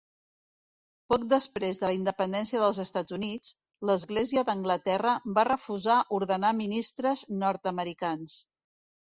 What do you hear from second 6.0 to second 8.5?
ordenar ministres nord-americans.